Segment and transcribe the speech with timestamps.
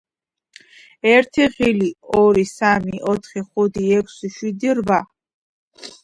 [1.09, 1.89] ერთი ღილი,
[2.21, 4.99] ორი, სამი, ოთხი, ხუთი, ექვსი, შვიდი და რვა.